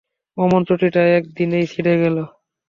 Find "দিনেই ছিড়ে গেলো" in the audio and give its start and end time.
1.37-2.23